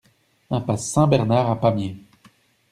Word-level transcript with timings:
Impasse 0.49 0.87
Saint-Bernard 0.89 1.51
à 1.51 1.55
Pamiers 1.61 1.97